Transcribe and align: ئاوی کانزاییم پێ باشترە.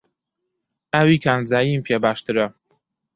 ئاوی 0.93 1.17
کانزاییم 1.25 1.81
پێ 1.87 1.95
باشترە. 2.03 2.47